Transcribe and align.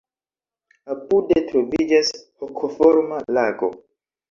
Apude 0.95 1.43
troviĝas 1.51 2.11
hokoforma 2.41 3.23
lago. 3.39 3.73